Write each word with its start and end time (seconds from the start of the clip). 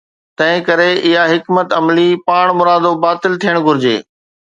تنهن 0.37 0.63
ڪري 0.67 0.91
اها 1.09 1.23
حڪمت 1.33 1.67
عملي 1.81 2.09
پاڻمرادو 2.33 2.91
باطل 3.07 3.33
ٿيڻ 3.47 3.55
گهرجي. 3.69 3.97